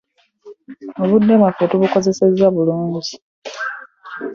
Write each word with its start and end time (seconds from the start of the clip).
Obudde 1.01 1.33
bwaffe 1.39 1.65
tubukozesezza 1.71 2.45
bulungi. 2.55 3.13